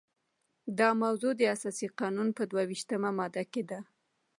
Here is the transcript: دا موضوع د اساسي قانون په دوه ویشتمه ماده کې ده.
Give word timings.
دا 0.79 0.89
موضوع 1.03 1.33
د 1.37 1.41
اساسي 1.55 1.87
قانون 1.99 2.27
په 2.37 2.43
دوه 2.51 2.63
ویشتمه 2.69 3.09
ماده 3.17 3.43
کې 3.51 3.63
ده. 3.69 3.79